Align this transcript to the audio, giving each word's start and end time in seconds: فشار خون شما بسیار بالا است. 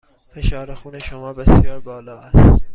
فشار 0.35 0.73
خون 0.75 0.99
شما 0.99 1.33
بسیار 1.33 1.79
بالا 1.79 2.19
است. 2.19 2.65